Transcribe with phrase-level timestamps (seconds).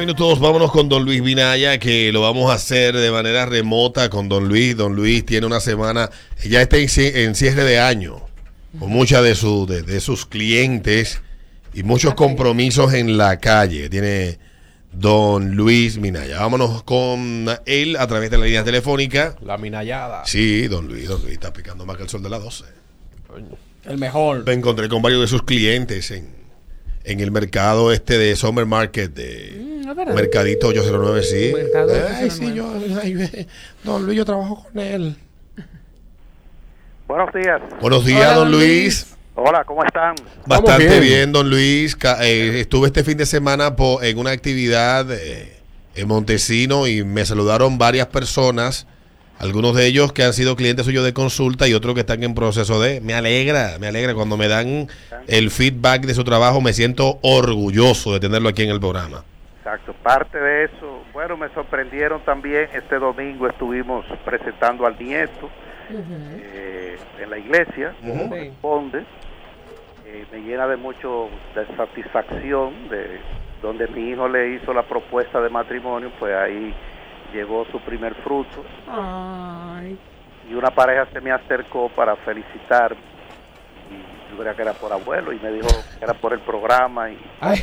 [0.00, 4.28] Minutos, vámonos con Don Luis Vinaya, que lo vamos a hacer de manera remota con
[4.28, 4.76] Don Luis.
[4.76, 6.08] Don Luis tiene una semana,
[6.48, 8.20] ya está en, cie- en cierre de año,
[8.78, 11.20] con muchas de, su- de, de sus clientes
[11.74, 13.88] y muchos compromisos en la calle.
[13.90, 14.38] Tiene
[14.92, 16.38] Don Luis Minaya.
[16.38, 19.34] Vámonos con él a través de la línea telefónica.
[19.44, 20.24] La minallada.
[20.26, 22.62] Sí, Don Luis, Don Luis está picando más que el sol de las 12.
[23.84, 24.46] El mejor.
[24.46, 26.37] Me encontré con varios de sus clientes en,
[27.04, 30.14] en el mercado este de Summer Market de Mm.
[30.14, 31.52] Mercadito 809, sí.
[31.54, 31.90] Mercado
[32.30, 33.46] sí, yo, ay,
[33.84, 35.16] don Luis, yo trabajo con él.
[37.06, 37.60] Buenos días.
[37.80, 39.16] Buenos días, Hola, don don Luis.
[39.34, 40.14] Hola, ¿cómo están?
[40.44, 41.00] Bastante bien.
[41.00, 41.32] bien.
[41.32, 41.96] don Luis.
[42.20, 45.56] Eh, estuve este fin de semana en una actividad eh,
[45.94, 48.86] en Montesino y me saludaron varias personas.
[49.40, 52.34] Algunos de ellos que han sido clientes suyos de consulta y otros que están en
[52.34, 53.00] proceso de...
[53.00, 54.14] Me alegra, me alegra.
[54.14, 54.88] Cuando me dan
[55.28, 59.22] el feedback de su trabajo, me siento orgulloso de tenerlo aquí en el programa.
[59.58, 61.02] Exacto, parte de eso.
[61.12, 62.68] Bueno, me sorprendieron también.
[62.74, 65.48] Este domingo estuvimos presentando al nieto
[65.90, 68.28] eh, en la iglesia, como Ujú.
[68.30, 69.04] corresponde.
[70.04, 73.20] Eh, me llena de mucho de satisfacción de
[73.62, 76.74] donde mi hijo le hizo la propuesta de matrimonio, pues ahí
[77.32, 78.64] llegó su primer fruto.
[78.88, 79.98] Ay.
[80.50, 82.96] y una pareja se me acercó para felicitar
[83.90, 87.10] y yo creía que era por abuelo y me dijo que era por el programa
[87.10, 87.58] y, Ay.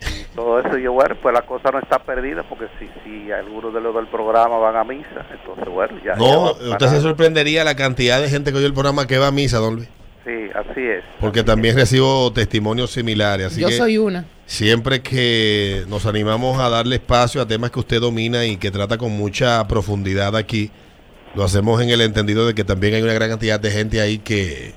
[0.00, 3.32] y todo eso y yo bueno pues la cosa no está perdida porque si si
[3.32, 7.64] algunos de los del programa van a misa entonces bueno ya No, usted se sorprendería
[7.64, 9.88] la cantidad de gente que oye el programa que va a misa, don Luis.
[10.24, 13.48] Sí así es Porque también recibo testimonios similares.
[13.48, 14.24] Así yo que soy una.
[14.46, 18.98] siempre que nos animamos a darle espacio a temas que usted domina y que trata
[18.98, 20.70] con mucha profundidad aquí,
[21.34, 24.18] lo hacemos en el entendido de que también hay una gran cantidad de gente ahí
[24.18, 24.74] que,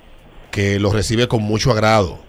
[0.52, 2.20] que lo recibe con mucho agrado.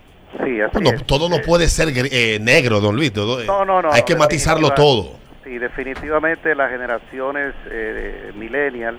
[0.44, 3.12] sí así Bueno, es todo no puede ser eh, negro, don Luis.
[3.12, 5.16] todo, eh, No, no, no, hay que matizarlo todo.
[5.44, 8.98] Sí, definitivamente las generaciones eh, millennial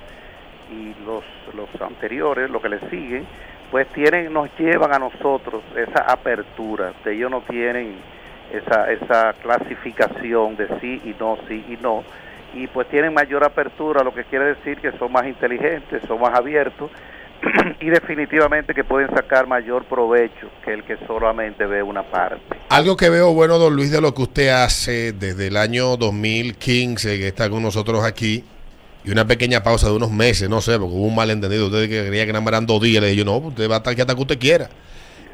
[0.71, 1.23] y los,
[1.53, 3.27] los anteriores, lo que les siguen,
[3.72, 7.95] pues tienen, nos llevan a nosotros esa apertura, de ellos no tienen
[8.51, 12.03] esa, esa clasificación de sí y no, sí y no,
[12.53, 16.33] y pues tienen mayor apertura, lo que quiere decir que son más inteligentes, son más
[16.33, 16.89] abiertos
[17.79, 22.57] y definitivamente que pueden sacar mayor provecho que el que solamente ve una parte.
[22.69, 27.17] Algo que veo bueno, don Luis, de lo que usted hace desde el año 2015,
[27.17, 28.44] que está con nosotros aquí,
[29.07, 31.68] y una pequeña pausa de unos meses, no sé, porque hubo un malentendido.
[31.68, 33.75] Usted que creía que nada más eran dos días, le dije yo, no, usted va
[33.75, 34.69] a estar aquí hasta que usted quiera.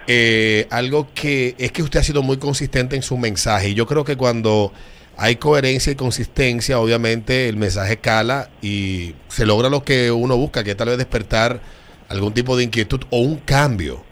[0.06, 3.88] Eh, algo que es que usted ha sido muy consistente en su mensaje, y yo
[3.88, 4.72] creo que cuando
[5.18, 10.64] hay coherencia y consistencia, obviamente el mensaje cala y se logra lo que uno busca,
[10.64, 11.60] que es tal vez despertar
[12.10, 14.04] algún tipo de inquietud o un cambio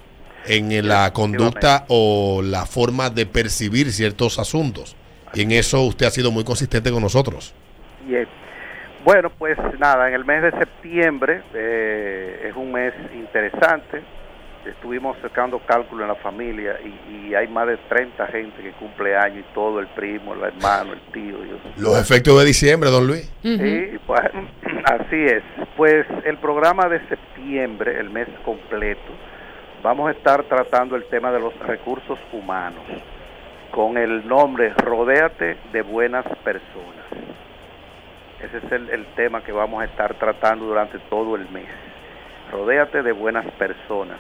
[0.48, 4.96] en la conducta o la forma de percibir ciertos asuntos.
[5.36, 7.54] Y en eso usted ha sido muy consistente con nosotros.
[8.08, 8.41] Bien.
[9.04, 14.02] Bueno, pues nada, en el mes de septiembre eh, es un mes interesante.
[14.66, 19.16] Estuvimos sacando cálculo en la familia y, y hay más de 30 gente que cumple
[19.16, 21.36] años y todo, el primo, el hermano, el tío.
[21.78, 23.32] Los efectos de diciembre, don Luis.
[23.42, 24.48] Sí, bueno,
[24.86, 25.42] así es.
[25.76, 29.12] Pues el programa de septiembre, el mes completo,
[29.82, 32.84] vamos a estar tratando el tema de los recursos humanos
[33.72, 37.06] con el nombre Rodéate de buenas personas.
[38.44, 41.68] Ese es el, tema que vamos a estar tratando durante todo el mes.
[42.52, 44.18] Rodéate de buenas personas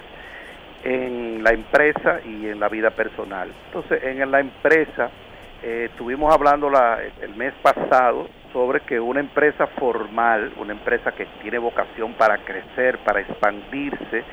[0.84, 3.50] en la empresa y en la vida personal.
[3.68, 5.09] Entonces, en la empresa,
[5.64, 11.26] eh, estuvimos hablando la- el mes pasado sobre que una empresa formal, una empresa que
[11.42, 14.24] tiene vocación para crecer, para expandirse,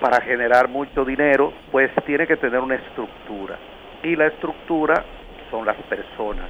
[0.00, 3.58] para generar mucho dinero, pues tiene que tener una estructura.
[4.02, 5.04] Y la estructura
[5.50, 6.46] son las personas.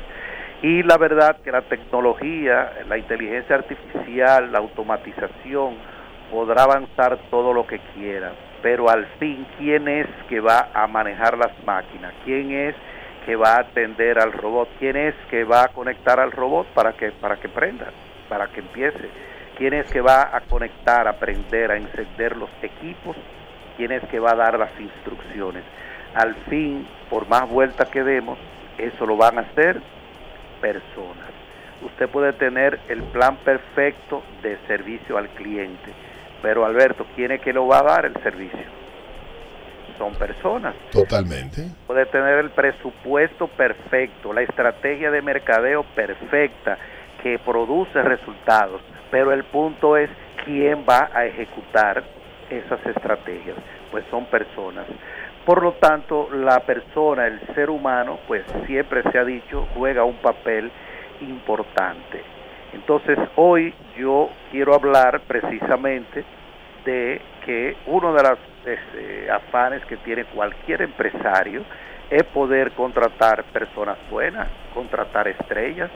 [0.62, 5.76] Y la verdad que la tecnología, la inteligencia artificial, la automatización,
[6.30, 8.32] podrá avanzar todo lo que quiera,
[8.62, 12.12] pero al fin, ¿quién es que va a manejar las máquinas?
[12.24, 12.74] ¿Quién es
[13.24, 14.68] que va a atender al robot?
[14.78, 17.86] ¿Quién es que va a conectar al robot para que, para que prenda,
[18.28, 19.08] para que empiece?
[19.56, 23.16] ¿Quién es que va a conectar, a prender, a encender los equipos?
[23.78, 25.64] ¿Quién es que va a dar las instrucciones?
[26.14, 28.38] Al fin, por más vueltas que demos,
[28.76, 29.80] eso lo van a hacer
[30.60, 31.28] personas.
[31.82, 35.92] Usted puede tener el plan perfecto de servicio al cliente,
[36.42, 38.80] pero Alberto, ¿quién es que lo va a dar el servicio?
[39.96, 40.74] Son personas.
[40.92, 41.68] Totalmente.
[41.86, 46.78] Puede tener el presupuesto perfecto, la estrategia de mercadeo perfecta
[47.22, 48.80] que produce resultados,
[49.10, 50.10] pero el punto es
[50.44, 52.02] quién va a ejecutar
[52.50, 53.56] esas estrategias.
[53.90, 54.86] Pues son personas.
[55.50, 60.14] Por lo tanto, la persona, el ser humano, pues siempre se ha dicho, juega un
[60.18, 60.70] papel
[61.20, 62.22] importante.
[62.72, 66.24] Entonces, hoy yo quiero hablar precisamente
[66.84, 71.62] de que uno de los este, afanes que tiene cualquier empresario
[72.10, 75.90] es poder contratar personas buenas, contratar estrellas.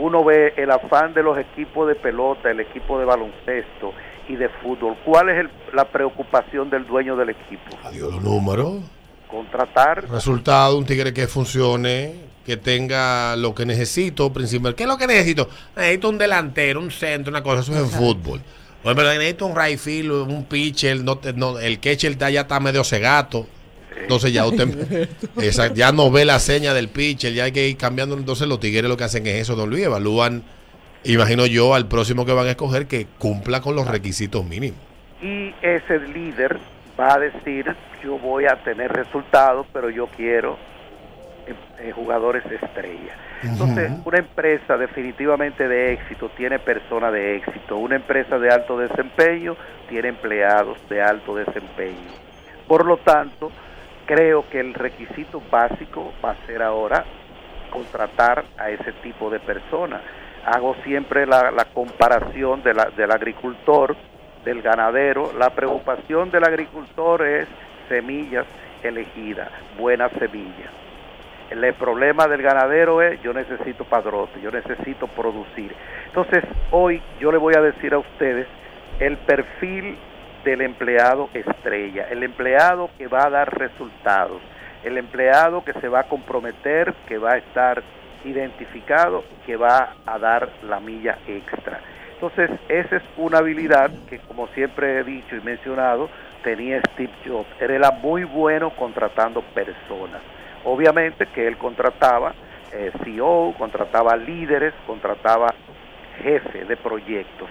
[0.00, 3.92] Uno ve el afán de los equipos de pelota, el equipo de baloncesto
[4.28, 4.96] y de fútbol.
[5.04, 7.76] ¿Cuál es la preocupación del dueño del equipo?
[7.84, 8.95] Adiós los números.
[9.28, 10.08] Contratar.
[10.08, 12.14] Resultado, un tigre que funcione,
[12.44, 14.74] que tenga lo que necesito, principal.
[14.74, 15.48] ¿Qué es lo que necesito?
[15.74, 18.40] Necesito un delantero, un centro, una cosa, eso es en fútbol.
[18.84, 22.84] Bueno, pero necesito un right field, un pitcher, no, no, el catcher ya está medio
[22.84, 23.46] cegato.
[24.00, 25.08] Entonces ya usted
[25.74, 28.16] ya no ve la seña del pitcher, ya hay que ir cambiando.
[28.16, 30.44] Entonces los tigres lo que hacen es eso, don Luis, evalúan,
[31.02, 34.78] imagino yo, al próximo que van a escoger que cumpla con los requisitos mínimos.
[35.20, 36.60] Y ese líder
[36.98, 40.56] va a decir, yo voy a tener resultados, pero yo quiero
[41.78, 43.14] eh, jugadores de estrella.
[43.42, 47.76] Entonces, una empresa definitivamente de éxito tiene personas de éxito.
[47.76, 49.56] Una empresa de alto desempeño
[49.88, 52.10] tiene empleados de alto desempeño.
[52.66, 53.52] Por lo tanto,
[54.06, 57.04] creo que el requisito básico va a ser ahora
[57.70, 60.00] contratar a ese tipo de personas.
[60.46, 63.96] Hago siempre la, la comparación de la, del agricultor,
[64.46, 65.34] del ganadero.
[65.38, 67.46] La preocupación del agricultor es
[67.90, 68.46] semillas
[68.82, 70.70] elegidas, buenas semillas
[71.50, 75.74] el problema del ganadero es yo necesito padrote, yo necesito producir.
[76.06, 78.46] Entonces, hoy yo le voy a decir a ustedes
[78.98, 79.96] el perfil
[80.44, 84.40] del empleado estrella, el empleado que va a dar resultados,
[84.84, 87.82] el empleado que se va a comprometer, que va a estar
[88.24, 91.80] identificado, que va a dar la milla extra.
[92.16, 96.08] Entonces, esa es una habilidad que, como siempre he dicho y mencionado,
[96.42, 97.48] tenía Steve Jobs.
[97.60, 100.22] Era muy bueno contratando personas.
[100.64, 102.34] Obviamente que él contrataba
[102.72, 105.54] eh, CEO, contrataba líderes, contrataba
[106.22, 107.48] jefes de proyectos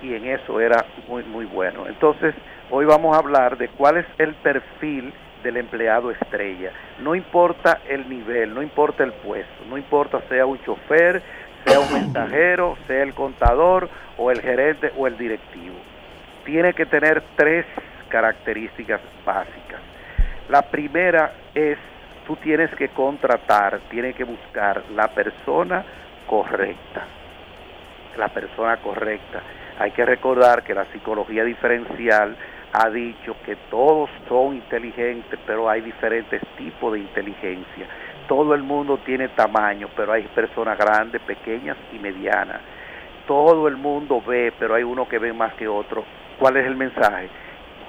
[0.00, 1.86] y en eso era muy muy bueno.
[1.88, 2.34] Entonces,
[2.70, 5.12] hoy vamos a hablar de cuál es el perfil
[5.42, 6.72] del empleado estrella.
[7.00, 11.22] No importa el nivel, no importa el puesto, no importa sea un chofer,
[11.64, 13.88] sea un mensajero, sea el contador
[14.18, 15.76] o el gerente o el directivo.
[16.44, 17.64] Tiene que tener tres
[18.08, 19.80] características básicas.
[20.48, 21.78] La primera es
[22.26, 25.84] tú tienes que contratar, tienes que buscar la persona
[26.26, 27.04] correcta.
[28.16, 29.40] La persona correcta.
[29.78, 32.36] Hay que recordar que la psicología diferencial
[32.72, 37.86] ha dicho que todos son inteligentes, pero hay diferentes tipos de inteligencia.
[38.28, 42.60] Todo el mundo tiene tamaño, pero hay personas grandes, pequeñas y medianas.
[43.26, 46.04] Todo el mundo ve, pero hay uno que ve más que otro.
[46.38, 47.28] ¿Cuál es el mensaje?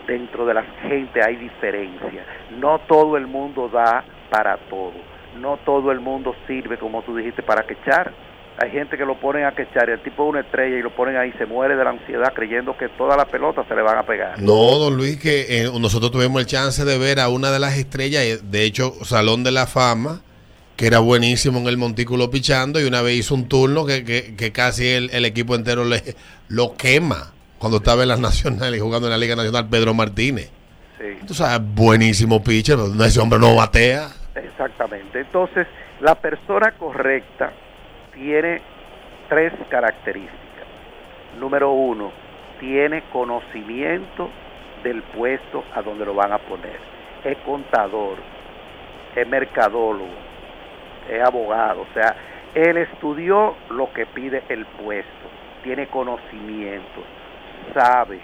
[0.08, 2.26] Dentro de la gente hay diferencia.
[2.60, 4.94] No todo el mundo da para todo.
[5.40, 8.14] No todo el mundo sirve, como tú dijiste, para quechar.
[8.58, 10.96] Hay gente que lo ponen a quechar y el tipo es una estrella y lo
[10.96, 13.98] ponen ahí, se muere de la ansiedad creyendo que toda la pelota se le van
[13.98, 14.42] a pegar.
[14.42, 17.78] No, don Luis, que eh, nosotros tuvimos el chance de ver a una de las
[17.78, 20.22] estrellas, eh, de hecho, Salón de la Fama,
[20.76, 24.52] que era buenísimo en el montículo pichando y una vez hizo un turno que, que,
[24.52, 26.02] casi el, equipo entero le,
[26.50, 30.52] lo quema cuando estaba en las nacionales jugando en la Liga Nacional Pedro Martínez.
[30.98, 31.26] Sí.
[31.28, 34.10] Tú sabes, buenísimo pitcher, pero ese hombre no batea.
[34.36, 35.22] Exactamente.
[35.22, 35.68] Entonces,
[36.02, 37.54] la persona correcta
[38.14, 38.62] tiene
[39.30, 40.36] tres características.
[41.40, 42.12] Número uno,
[42.60, 44.30] tiene conocimiento
[44.84, 46.80] del puesto a donde lo van a poner.
[47.24, 48.18] Es contador,
[49.16, 50.14] es mercadólogo,
[51.10, 51.82] es abogado.
[51.82, 52.16] O sea,
[52.54, 55.30] él estudió lo que pide el puesto,
[55.64, 57.04] tiene conocimiento,
[57.74, 58.20] sabe.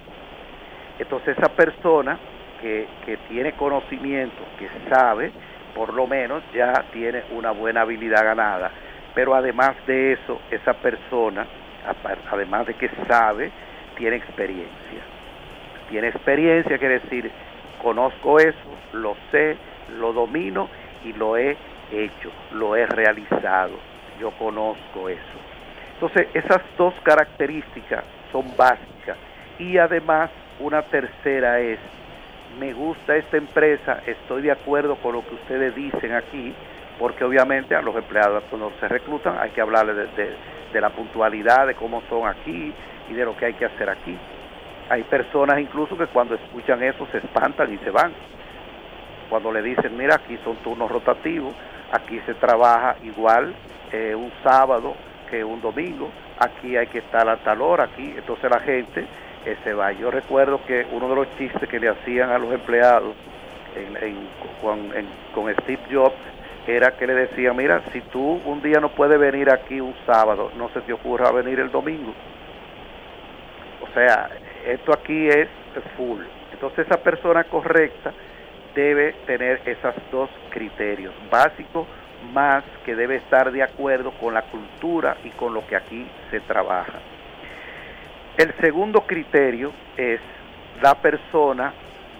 [0.99, 2.17] Entonces esa persona
[2.61, 5.31] que, que tiene conocimiento, que sabe,
[5.75, 8.71] por lo menos ya tiene una buena habilidad ganada.
[9.13, 11.45] Pero además de eso, esa persona,
[12.31, 13.51] además de que sabe,
[13.97, 15.01] tiene experiencia.
[15.89, 17.29] Tiene experiencia, quiere decir,
[17.81, 19.57] conozco eso, lo sé,
[19.99, 20.69] lo domino
[21.03, 21.57] y lo he
[21.91, 23.73] hecho, lo he realizado.
[24.19, 25.39] Yo conozco eso.
[25.93, 29.17] Entonces, esas dos características son básicas.
[29.59, 30.29] Y además,
[30.59, 31.79] una tercera es
[32.59, 36.53] me gusta esta empresa, estoy de acuerdo con lo que ustedes dicen aquí,
[36.99, 41.75] porque obviamente a los empleados cuando se reclutan hay que hablarles de, la puntualidad, de
[41.75, 42.73] cómo son aquí
[43.09, 44.17] y de lo que hay que hacer aquí.
[44.89, 48.11] Hay personas incluso que cuando escuchan eso se espantan y se van.
[49.29, 51.53] Cuando le dicen, mira, aquí son turnos rotativos,
[51.91, 53.53] aquí se trabaja igual
[53.91, 54.95] eh, un sábado
[55.29, 59.05] que un domingo, aquí hay que estar a tal hora, aquí, entonces la gente
[59.63, 59.91] se va.
[59.93, 63.15] Yo recuerdo que uno de los chistes que le hacían a los empleados
[64.61, 64.91] con,
[65.33, 66.15] con Steve Jobs
[66.67, 70.51] era que le decía, mira, si tú un día no puedes venir aquí un sábado,
[70.57, 72.13] no se te ocurra venir el domingo.
[73.81, 74.29] O sea,
[74.67, 75.47] esto aquí es
[75.97, 76.21] full.
[76.53, 78.13] Entonces esa persona correcta
[78.75, 81.87] debe tener esos dos criterios básicos
[82.33, 86.39] más que debe estar de acuerdo con la cultura y con lo que aquí se
[86.41, 86.99] trabaja.
[88.37, 90.19] El segundo criterio es
[90.81, 91.73] la persona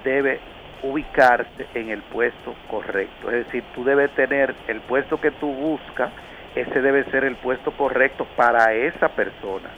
[0.03, 0.39] debe
[0.84, 3.29] ubicarse en el puesto correcto.
[3.29, 6.12] Es decir, tú debes tener el puesto que tú buscas,
[6.55, 9.70] ese debe ser el puesto correcto para esa persona.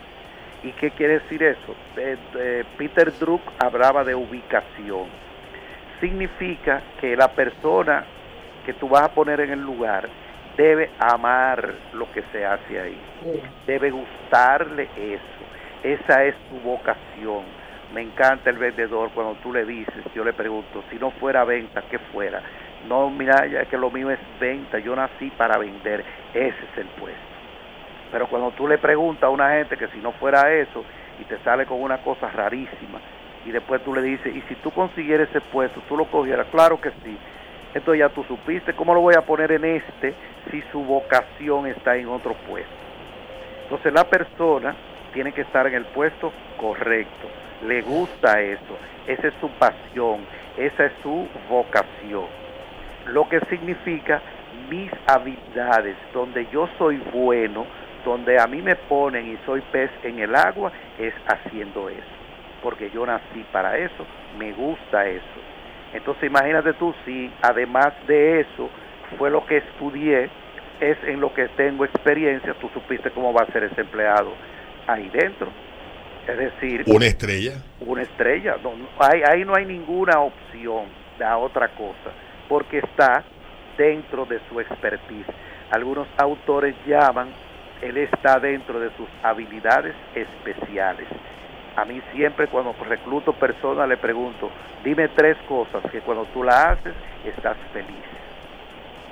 [0.64, 1.76] ¿Y qué quiere decir eso?
[1.98, 5.08] Eh, eh, Peter Druck hablaba de ubicación.
[6.04, 8.04] Significa que la persona
[8.66, 10.10] que tú vas a poner en el lugar
[10.58, 13.02] debe amar lo que se hace ahí.
[13.66, 15.22] Debe gustarle eso.
[15.82, 17.44] Esa es su vocación
[17.94, 21.84] me encanta el vendedor cuando tú le dices, yo le pregunto, si no fuera venta,
[21.92, 22.42] ¿qué fuera?
[22.88, 26.88] No, mira, ya que lo mío es venta, yo nací para vender, ese es el
[27.00, 27.22] puesto.
[28.12, 30.84] Pero cuando tú le preguntas a una gente que si no fuera eso
[31.20, 33.00] y te sale con una cosa rarísima
[33.46, 36.80] y después tú le dices, y si tú consiguieras ese puesto, tú lo cogieras, claro
[36.80, 37.18] que sí.
[37.74, 40.14] Entonces ya tú supiste, ¿cómo lo voy a poner en este
[40.52, 42.72] si su vocación está en otro puesto?
[43.64, 44.76] Entonces la persona
[45.14, 47.28] tiene que estar en el puesto correcto
[47.68, 50.26] le gusta eso, esa es su pasión,
[50.58, 52.26] esa es su vocación.
[53.08, 54.22] Lo que significa
[54.70, 57.66] mis habilidades, donde yo soy bueno,
[58.06, 62.23] donde a mí me ponen y soy pez en el agua, es haciendo eso.
[62.64, 64.06] Porque yo nací para eso,
[64.40, 65.40] me gusta eso.
[65.94, 68.70] Entonces imagínate tú si además de eso
[69.18, 70.30] fue lo que estudié,
[70.80, 74.34] es en lo que tengo experiencia, tú supiste cómo va a ser ese empleado
[74.88, 75.48] ahí dentro.
[76.28, 77.54] Es decir, una estrella.
[77.82, 78.56] Una estrella.
[78.64, 80.86] No, ahí, ahí no hay ninguna opción
[81.20, 82.12] de otra cosa,
[82.50, 83.24] porque está
[83.78, 85.28] dentro de su expertise.
[85.72, 87.28] Algunos autores llaman,
[87.82, 91.08] él está dentro de sus habilidades especiales.
[91.76, 94.50] A mí siempre cuando recluto personas le pregunto,
[94.84, 96.94] dime tres cosas que cuando tú la haces
[97.26, 98.04] estás feliz.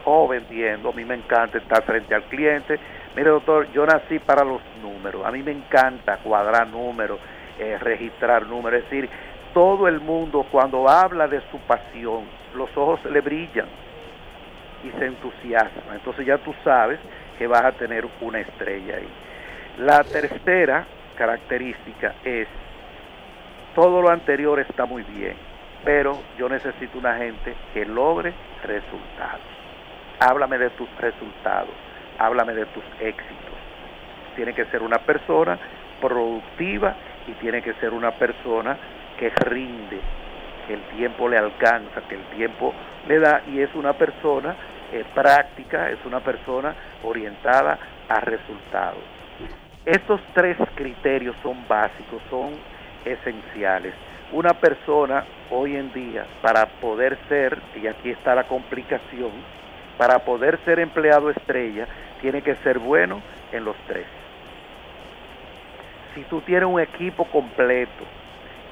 [0.05, 2.79] O vendiendo, a mí me encanta estar frente al cliente,
[3.15, 5.25] Mire, doctor, yo nací para los números.
[5.25, 7.19] A mí me encanta cuadrar números,
[7.59, 8.83] eh, registrar números.
[8.83, 9.09] Es decir,
[9.53, 12.23] todo el mundo cuando habla de su pasión,
[12.55, 13.65] los ojos le brillan
[14.85, 15.93] y se entusiasma.
[15.93, 16.99] Entonces ya tú sabes
[17.37, 19.09] que vas a tener una estrella ahí.
[19.79, 20.85] La tercera
[21.21, 22.47] característica es,
[23.75, 25.35] todo lo anterior está muy bien,
[25.85, 29.45] pero yo necesito una gente que logre resultados.
[30.19, 31.75] Háblame de tus resultados
[32.21, 33.57] háblame de tus éxitos.
[34.35, 35.57] Tiene que ser una persona
[35.99, 36.95] productiva
[37.27, 38.77] y tiene que ser una persona
[39.17, 39.99] que rinde,
[40.67, 42.73] que el tiempo le alcanza, que el tiempo
[43.07, 44.55] le da y es una persona
[44.91, 49.20] eh, práctica, es una persona orientada a resultados.
[49.85, 52.51] Estos tres criterios son básicos, son
[53.03, 53.93] esenciales.
[54.31, 59.31] Una persona hoy en día, para poder ser, y aquí está la complicación,
[59.97, 61.87] para poder ser empleado estrella,
[62.21, 63.21] tiene que ser bueno
[63.51, 64.05] en los tres.
[66.13, 68.03] Si tú tienes un equipo completo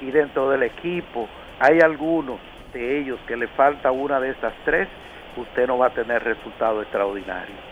[0.00, 2.38] y dentro del equipo hay algunos
[2.72, 4.86] de ellos que le falta una de esas tres,
[5.36, 7.69] usted no va a tener resultados extraordinarios.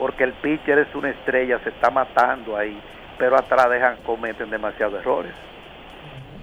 [0.00, 2.76] Porque el pitcher es una estrella, se está matando ahí,
[3.18, 5.32] pero atrás dejan, cometen demasiados errores.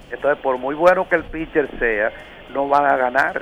[0.10, 2.14] Entonces, por muy bueno que el pitcher sea,
[2.54, 3.42] no van a ganar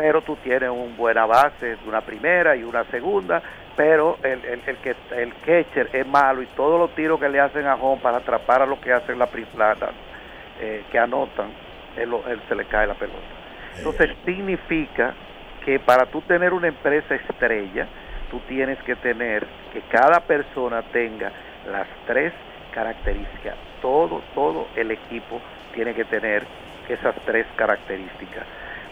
[0.00, 3.42] pero tú tienes una buena base, una primera y una segunda,
[3.76, 7.38] pero el, el, el, que, el catcher es malo y todos los tiros que le
[7.38, 9.90] hacen a home para atrapar a lo que hacen la plata,
[10.58, 11.50] eh, que anotan,
[11.98, 12.14] él,
[12.48, 13.18] se le cae la pelota.
[13.76, 15.12] Entonces significa
[15.66, 17.86] que para tú tener una empresa estrella,
[18.30, 21.32] tú tienes que tener que cada persona tenga
[21.70, 22.32] las tres
[22.72, 23.56] características.
[23.82, 25.40] Todo, todo el equipo
[25.74, 26.44] tiene que tener
[26.88, 28.44] esas tres características.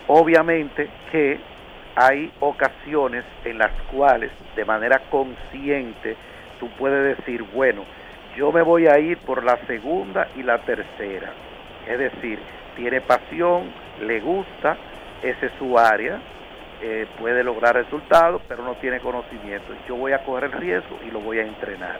[0.06, 1.38] Obviamente que
[1.94, 6.16] hay ocasiones en las cuales de manera consciente
[6.60, 7.84] tú puedes decir, bueno,
[8.36, 11.32] yo me voy a ir por la segunda y la tercera.
[11.88, 12.38] Es decir,
[12.76, 13.64] tiene pasión,
[14.00, 14.76] le gusta,
[15.22, 16.20] esa es su área,
[16.80, 19.74] eh, puede lograr resultados, pero no tiene conocimiento.
[19.88, 21.98] Yo voy a coger el riesgo y lo voy a entrenar.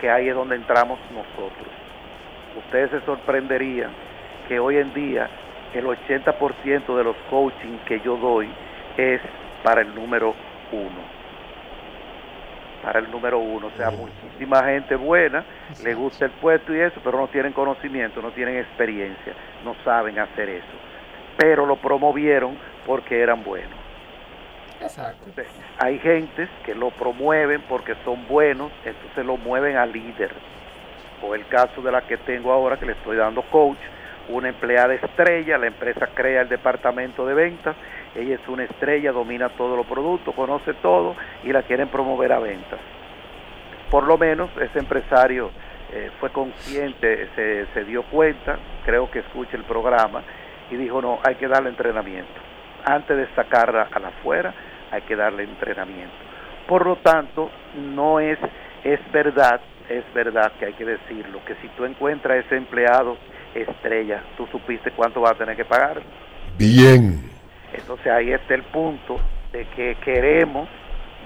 [0.00, 1.68] Que ahí es donde entramos nosotros.
[2.56, 3.90] Ustedes se sorprenderían
[4.48, 5.28] que hoy en día
[5.74, 8.48] el 80% de los coaching que yo doy
[8.96, 9.20] es
[9.62, 10.34] para el número
[10.72, 11.20] uno.
[12.82, 15.44] Para el número uno, o sea, muchísima gente buena,
[15.84, 20.18] le gusta el puesto y eso, pero no tienen conocimiento, no tienen experiencia, no saben
[20.18, 20.76] hacer eso.
[21.36, 22.56] pero lo promovieron
[22.86, 23.79] porque eran buenos.
[24.80, 25.30] Exacto.
[25.78, 30.30] Hay gentes que lo promueven porque son buenos, entonces lo mueven a líder.
[31.22, 33.78] O el caso de la que tengo ahora, que le estoy dando coach,
[34.28, 37.76] una empleada estrella, la empresa crea el departamento de ventas,
[38.14, 42.38] ella es una estrella, domina todos los productos, conoce todo y la quieren promover a
[42.38, 42.78] ventas.
[43.90, 45.50] Por lo menos ese empresario
[45.92, 50.22] eh, fue consciente, se, se dio cuenta, creo que escucha el programa
[50.70, 52.32] y dijo, no, hay que darle entrenamiento.
[52.84, 54.54] Antes de sacarla a la afuera,
[54.90, 56.14] hay que darle entrenamiento.
[56.68, 58.38] Por lo tanto, no es,
[58.84, 63.16] es verdad, es verdad que hay que decirlo, que si tú encuentras ese empleado
[63.54, 66.02] estrella, tú supiste cuánto va a tener que pagar.
[66.56, 67.30] Bien.
[67.72, 69.18] Entonces ahí está el punto
[69.52, 70.68] de que queremos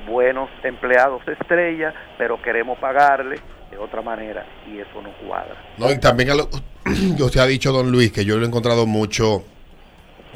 [0.06, 3.36] buenos empleados estrella, pero queremos pagarle
[3.70, 5.56] de otra manera y eso no cuadra.
[5.78, 6.48] No, y también a lo
[7.16, 9.44] que usted ha dicho, don Luis, que yo lo he encontrado mucho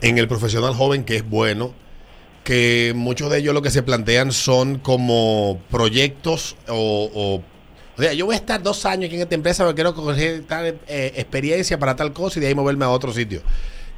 [0.00, 1.72] en el profesional joven que es bueno,
[2.48, 7.42] que muchos de ellos lo que se plantean son como proyectos o,
[7.94, 10.44] o, sea, yo voy a estar dos años aquí en esta empresa porque quiero coger
[10.44, 13.42] tal eh, experiencia para tal cosa y de ahí moverme a otro sitio.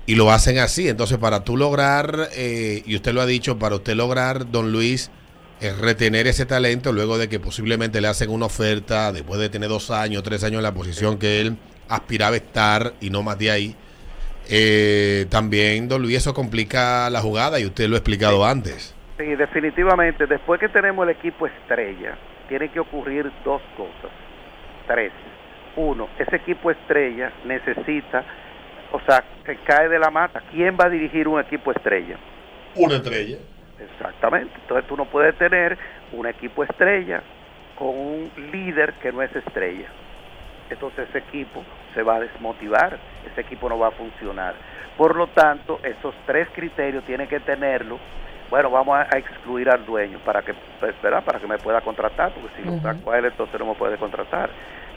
[0.05, 0.89] Y lo hacen así.
[0.89, 5.13] Entonces, para tú lograr, eh, y usted lo ha dicho, para usted lograr, don Luis,
[5.61, 9.69] es retener ese talento luego de que posiblemente le hacen una oferta después de tener
[9.69, 11.57] dos años, tres años en la posición que él
[11.89, 13.77] aspiraba a estar y no más de ahí.
[14.49, 18.51] Eh, también, don Luis, eso complica la jugada y usted lo ha explicado sí.
[18.51, 18.95] antes.
[19.19, 20.27] Sí, definitivamente.
[20.27, 22.17] Después que tenemos el equipo estrella,
[22.49, 24.11] tiene que ocurrir dos cosas.
[24.87, 25.13] Tres.
[25.77, 28.25] Uno, ese equipo estrella necesita,
[28.93, 30.43] o sea, que cae de la mata.
[30.51, 32.17] ¿Quién va a dirigir un equipo estrella?
[32.75, 33.37] Una estrella.
[33.79, 34.53] Exactamente.
[34.63, 35.79] Entonces tú no puedes tener
[36.13, 37.23] un equipo estrella
[37.79, 39.89] con un líder que no es estrella.
[40.71, 42.99] Entonces ese equipo se va a desmotivar,
[43.31, 44.55] ese equipo no va a funcionar.
[44.97, 47.99] Por lo tanto, esos tres criterios tiene que tenerlo.
[48.51, 51.23] Bueno, vamos a, a excluir al dueño para que, pues, ¿verdad?
[51.25, 52.77] para que me pueda contratar, porque si uh -huh.
[52.77, 54.51] lo saco a él, entonces no me puede contratar.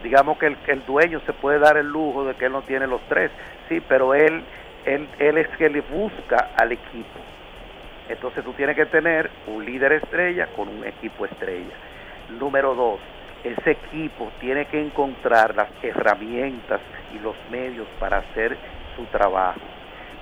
[0.03, 2.87] Digamos que el, el dueño se puede dar el lujo de que él no tiene
[2.87, 3.31] los tres,
[3.69, 4.43] sí, pero él,
[4.85, 7.19] él, él es que le busca al equipo.
[8.09, 11.73] Entonces tú tienes que tener un líder estrella con un equipo estrella.
[12.37, 12.99] Número dos,
[13.43, 16.79] ese equipo tiene que encontrar las herramientas
[17.13, 18.57] y los medios para hacer
[18.95, 19.59] su trabajo.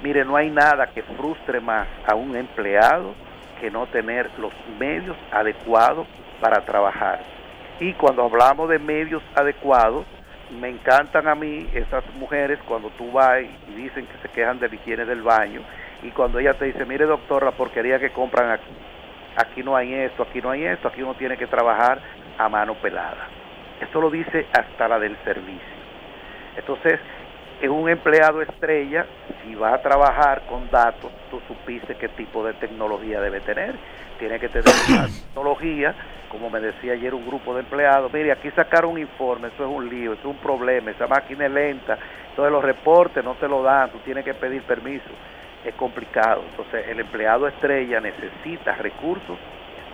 [0.04, 3.14] Mire, no hay nada que frustre más a un empleado
[3.60, 6.08] que no tener los medios adecuados
[6.40, 7.20] para trabajar.
[7.80, 10.06] Y cuando hablamos de medios adecuados,
[10.60, 14.68] me encantan a mí esas mujeres cuando tú vas y dicen que se quejan de
[14.68, 15.62] la higiene del baño
[16.04, 18.74] y cuando ella te dice, mire doctor, la porquería que compran aquí,
[19.38, 22.02] aquí no hay esto, aquí no hay esto, aquí uno tiene que trabajar
[22.46, 23.28] a mano pelada.
[23.80, 25.82] Eso lo dice hasta la del servicio.
[26.56, 27.00] Entonces,
[27.62, 29.06] es un empleado estrella,
[29.44, 33.76] si va a trabajar con datos, tú supiste qué tipo de tecnología debe tener.
[34.20, 35.96] Tiene que tener una tecnología,
[36.30, 39.70] como me decía ayer un grupo de empleados, mire, aquí sacar un informe, eso es
[39.70, 41.98] un lío, eso es un problema, esa máquina es lenta,
[42.30, 45.10] entonces los reportes no te lo dan, tú tienes que pedir permiso,
[45.64, 46.44] es complicado.
[46.50, 49.38] Entonces, el empleado estrella necesita recursos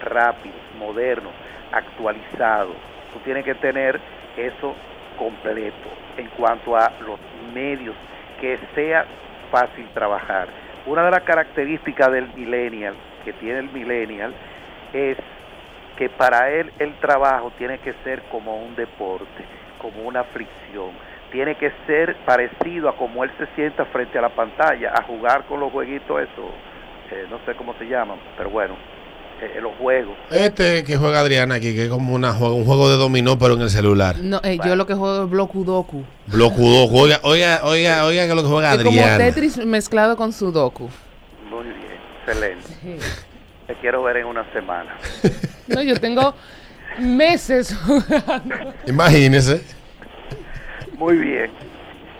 [0.01, 1.33] rápidos, modernos,
[1.71, 2.75] actualizados.
[3.13, 3.99] Tú tienes que tener
[4.35, 4.75] eso
[5.17, 7.19] completo en cuanto a los
[7.53, 7.95] medios,
[8.39, 9.05] que sea
[9.51, 10.47] fácil trabajar.
[10.85, 14.33] Una de las características del millennial, que tiene el millennial,
[14.93, 15.17] es
[15.97, 19.43] que para él el trabajo tiene que ser como un deporte,
[19.79, 20.91] como una fricción.
[21.31, 25.43] Tiene que ser parecido a como él se sienta frente a la pantalla, a jugar
[25.45, 26.51] con los jueguitos, eso,
[27.11, 28.75] eh, no sé cómo se llaman, pero bueno,
[29.41, 30.17] eh, los juegos.
[30.31, 33.61] Este que juega Adriana aquí, que es como una, un juego de dominó, pero en
[33.61, 34.17] el celular.
[34.19, 36.03] No, eh, yo lo que juego es Blokudoku.
[36.27, 39.13] Blokudoku, oiga, oiga, oiga, oiga que lo que juega es Adriana.
[39.13, 40.89] como Tetris mezclado con Sudoku.
[41.49, 41.77] Muy bien,
[42.19, 42.67] excelente.
[42.81, 42.97] Sí.
[43.67, 44.97] Te quiero ver en una semana.
[45.67, 46.33] no, yo tengo
[46.99, 48.73] meses jugando.
[48.87, 49.61] Imagínese.
[50.97, 51.51] Muy bien.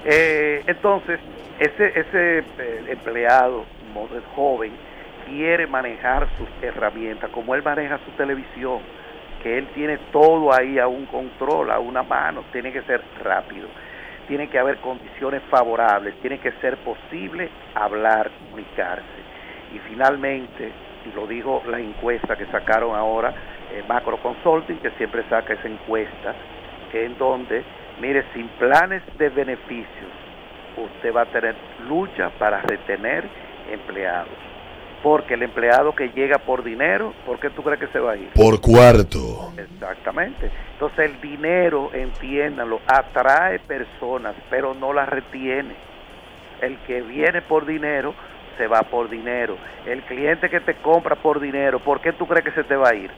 [0.06, 1.20] Eh, entonces,
[1.60, 3.66] ese, ese eh, empleado
[4.36, 4.72] joven
[5.28, 8.80] quiere manejar sus herramientas, como él maneja su televisión,
[9.44, 13.68] que él tiene todo ahí a un control, a una mano, tiene que ser rápido,
[14.28, 19.28] tiene que haber condiciones favorables, tiene que ser posible hablar, comunicarse.
[19.74, 20.72] Y finalmente,
[21.06, 23.34] y lo dijo la encuesta que sacaron ahora,
[23.74, 26.34] eh, Macro Consulting, que siempre saca esa encuesta,
[26.92, 27.64] que en donde,
[28.02, 30.12] mire, sin planes de beneficios,
[30.78, 31.56] usted va a tener
[31.88, 33.26] lucha para retener
[33.70, 34.47] empleados
[35.04, 38.18] porque el empleado que llega por dinero, ¿por qué tú crees que se va a
[38.18, 38.30] ir?
[38.34, 39.52] Por cuarto.
[39.58, 40.52] Exactamente.
[40.74, 45.76] Entonces el dinero, entiéndalo, atrae personas, pero no las retiene.
[46.62, 48.14] El que viene por dinero
[48.58, 49.58] se va por dinero.
[49.86, 52.90] El cliente que te compra por dinero, ¿por qué tú crees que se te va
[52.90, 53.12] a ir?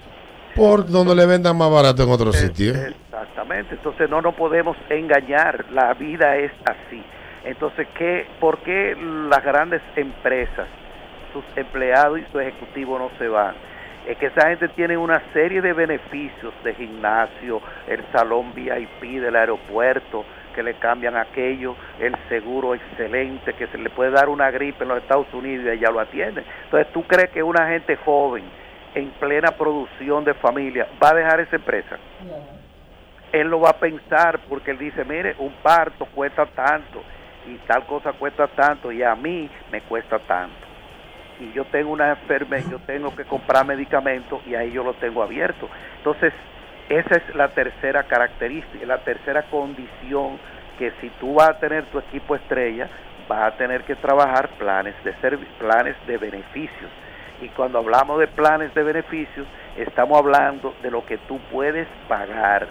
[0.55, 2.73] Por donde le vendan más barato en otro sitio.
[2.75, 7.01] Exactamente, entonces no nos podemos engañar, la vida es así.
[7.45, 8.95] Entonces, ¿qué, ¿por qué
[9.29, 10.67] las grandes empresas,
[11.33, 13.55] sus empleados y sus ejecutivos no se van?
[14.07, 19.35] Es que esa gente tiene una serie de beneficios de gimnasio, el salón VIP del
[19.35, 24.83] aeropuerto, que le cambian aquello, el seguro excelente, que se le puede dar una gripe
[24.83, 26.43] en los Estados Unidos y ella lo atiende.
[26.65, 28.43] Entonces, ¿tú crees que una gente joven,
[28.95, 31.97] en plena producción de familia, va a dejar esa empresa?
[33.31, 37.03] Él lo va a pensar porque él dice, mire, un parto cuesta tanto
[37.47, 40.68] y tal cosa cuesta tanto y a mí me cuesta tanto.
[41.39, 45.23] Y yo tengo una enfermedad, yo tengo que comprar medicamentos y ahí yo lo tengo
[45.23, 45.69] abierto.
[45.97, 46.33] Entonces,
[46.89, 50.37] esa es la tercera característica, la tercera condición
[50.77, 52.89] que si tú vas a tener tu equipo estrella,
[53.27, 55.13] vas a tener que trabajar planes de
[55.59, 56.89] planes de beneficios.
[57.41, 59.47] Y cuando hablamos de planes de beneficios,
[59.77, 62.67] estamos hablando de lo que tú puedes pagar.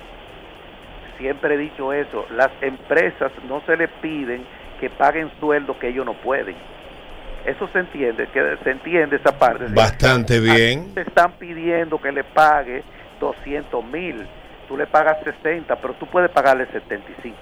[1.16, 4.44] Siempre he dicho eso, las empresas no se le piden
[4.80, 6.56] que paguen sueldos que ellos no pueden.
[7.48, 9.64] Eso se entiende, que se entiende esa parte.
[9.70, 10.92] Bastante bien.
[10.94, 12.82] Te están pidiendo que le pague
[13.20, 14.26] 200 mil,
[14.68, 17.34] tú le pagas 60, pero tú puedes pagarle 75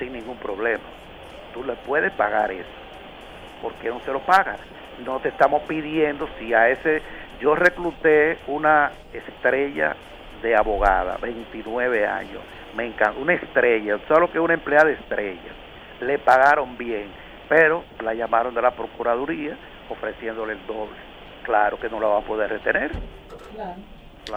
[0.00, 0.82] sin ningún problema.
[1.52, 2.66] Tú le puedes pagar eso.
[3.62, 4.58] ¿Por qué no se lo pagas?
[5.06, 7.00] No te estamos pidiendo si a ese
[7.40, 9.94] yo recluté una estrella
[10.42, 12.42] de abogada, 29 años,
[12.76, 15.52] me encanta, una estrella, solo que una empleada estrella,
[16.00, 17.08] le pagaron bien,
[17.48, 19.56] pero la llamaron de la Procuraduría
[19.90, 20.96] ofreciéndole el doble.
[21.44, 22.92] Claro que no la va a poder retener.
[23.54, 23.74] Claro.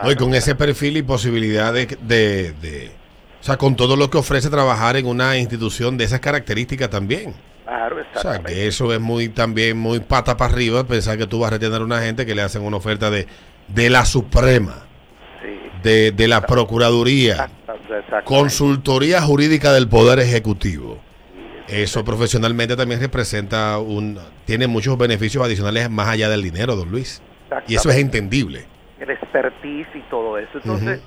[0.03, 2.91] Hoy con ese perfil y posibilidad de, de,
[3.39, 7.33] O sea, con todo lo que ofrece trabajar en una institución de esas características también.
[7.63, 11.39] Claro, O sea, que eso es muy también muy pata para arriba pensar que tú
[11.39, 13.27] vas a retener a una gente que le hacen una oferta de,
[13.67, 14.85] de la Suprema,
[15.83, 17.49] de, de la Procuraduría,
[18.23, 20.99] Consultoría Jurídica del Poder Ejecutivo.
[21.67, 24.19] Eso profesionalmente también representa un...
[24.45, 27.21] Tiene muchos beneficios adicionales más allá del dinero, don Luis.
[27.67, 28.65] Y eso es entendible
[28.99, 30.58] el expertise y todo eso.
[30.58, 31.01] Entonces,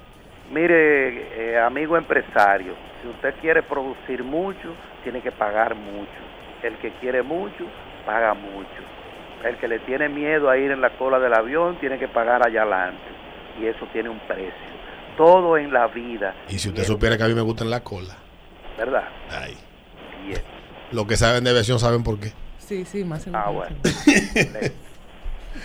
[0.53, 6.11] mire, eh, amigo empresario, si usted quiere producir mucho, tiene que pagar mucho.
[6.63, 7.65] El que quiere mucho,
[8.07, 8.69] paga mucho.
[9.45, 12.47] El que le tiene miedo a ir en la cola del avión, tiene que pagar
[12.47, 13.03] allá adelante.
[13.61, 14.71] Y eso tiene un precio.
[15.17, 16.35] Todo en la vida.
[16.49, 18.17] Y si usted supiera que a mí me gusta en la cola.
[18.79, 19.05] ¿Verdad?
[19.31, 19.57] Ay.
[20.93, 22.33] Lo que saben de aviación saben por qué.
[22.59, 23.77] Sí, sí, más en Ah, bueno.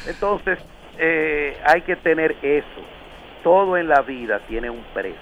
[0.08, 0.60] Entonces,
[0.98, 2.82] eh, hay que tener eso.
[3.44, 5.20] Todo en la vida tiene un precio.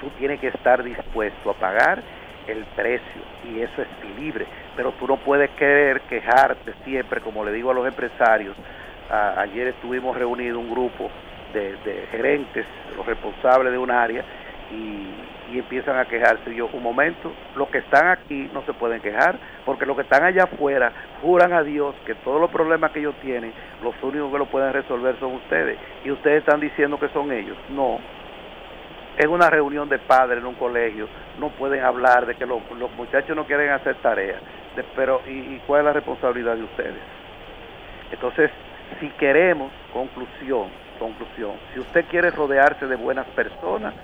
[0.00, 2.02] Tú tienes que estar dispuesto a pagar
[2.46, 4.46] el precio y eso es libre.
[4.76, 8.56] Pero tú no puedes querer quejarte siempre, como le digo a los empresarios.
[9.10, 11.10] ayer estuvimos reunidos un grupo
[11.52, 14.24] de, de gerentes, los responsables de un área,
[14.70, 15.24] y
[15.54, 16.54] y empiezan a quejarse.
[16.54, 20.24] Yo, un momento, los que están aquí no se pueden quejar, porque los que están
[20.24, 24.38] allá afuera juran a Dios que todos los problemas que ellos tienen, los únicos que
[24.38, 25.78] lo pueden resolver son ustedes.
[26.04, 27.56] Y ustedes están diciendo que son ellos.
[27.70, 27.98] No.
[29.16, 32.60] En una reunión de padres en un colegio, no pueden hablar de que los,
[32.96, 34.40] muchachos no quieren hacer tareas.
[34.96, 37.02] pero, ¿y, ¿y cuál es la responsabilidad de ustedes?
[38.10, 38.50] Entonces,
[38.98, 43.94] si queremos, conclusión, conclusión, si usted quiere rodearse de buenas personas,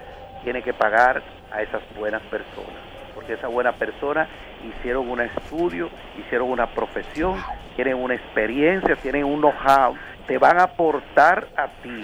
[0.44, 1.22] tiene que pagar
[1.52, 2.80] a esas buenas personas,
[3.14, 4.28] porque esas buenas personas
[4.64, 7.36] hicieron un estudio, hicieron una profesión,
[7.76, 12.02] tienen una experiencia, tienen un know-how, te van a aportar a ti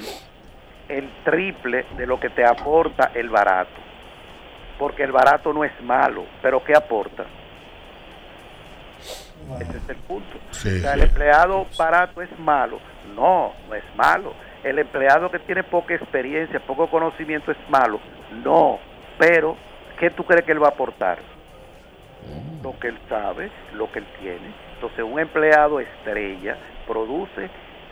[0.89, 3.81] el triple de lo que te aporta el barato,
[4.79, 7.25] porque el barato no es malo, pero ¿qué aporta?
[9.61, 10.39] Ese es el punto.
[10.65, 12.81] el empleado barato es malo.
[13.15, 14.35] No, no es malo.
[14.67, 18.01] El empleado que tiene poca experiencia, poco conocimiento es malo.
[18.43, 18.81] No,
[19.17, 19.57] pero
[19.97, 21.19] ¿qué tú crees que él va a aportar?
[22.65, 24.51] Lo que él sabe, lo que él tiene.
[24.75, 27.49] Entonces un empleado estrella produce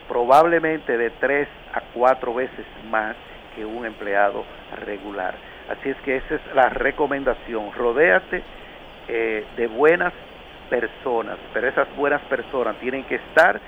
[0.09, 3.15] probablemente de tres a cuatro veces más
[3.55, 4.45] que un empleado
[4.85, 5.37] regular.
[5.71, 7.73] Así es que esa es la recomendación.
[7.73, 8.43] Rodéate
[9.07, 10.13] eh, de buenas
[10.69, 13.61] personas, pero esas buenas personas tienen que estar,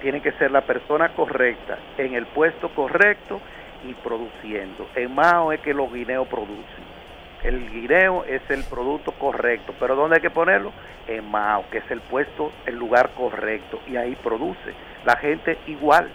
[0.00, 3.40] tienen que ser la persona correcta, en el puesto correcto
[3.88, 4.88] y produciendo.
[4.94, 6.96] En Mao es que los guineos producen.
[7.42, 10.72] El guineo es el producto correcto, pero ¿dónde hay que ponerlo?
[11.06, 14.74] En Mao, que es el puesto, el lugar correcto, y ahí produce.
[15.04, 16.10] La gente igual,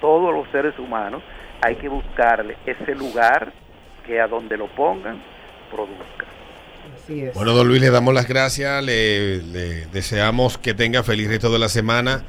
[0.00, 1.22] todos los seres humanos,
[1.62, 3.52] hay que buscarle ese lugar
[4.06, 5.22] que a donde lo pongan,
[5.70, 6.26] produzca.
[6.94, 7.34] Así es.
[7.34, 11.58] Bueno, don Luis, le damos las gracias, le, le deseamos que tenga feliz resto de
[11.58, 12.22] la semana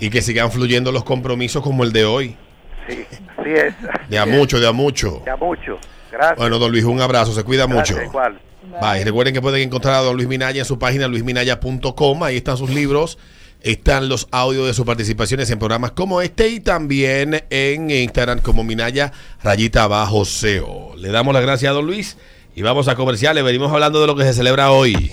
[0.00, 2.36] y que sigan fluyendo los compromisos como el de hoy.
[2.88, 3.04] Sí,
[3.38, 3.74] así es.
[4.08, 4.28] De a es.
[4.28, 5.22] mucho, de a mucho.
[5.24, 5.78] De a mucho.
[6.10, 6.38] Gracias.
[6.38, 8.02] Bueno, don Luis, un abrazo, se cuida Gracias, mucho.
[8.04, 8.40] igual.
[8.80, 9.04] Bye.
[9.04, 12.22] Recuerden que pueden encontrar a don Luis Minaya en su página luisminaya.com.
[12.22, 13.18] Ahí están sus libros,
[13.62, 18.64] están los audios de sus participaciones en programas como este y también en Instagram como
[18.64, 20.94] Minaya Rayita Abajo SEO.
[20.96, 22.16] Le damos las gracias a don Luis
[22.54, 23.44] y vamos a comerciales.
[23.44, 25.12] Venimos hablando de lo que se celebra hoy.